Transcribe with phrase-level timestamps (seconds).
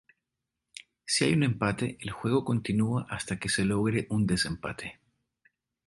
[1.05, 4.99] Si hay un empate el juego continua hasta que se logre un desempate.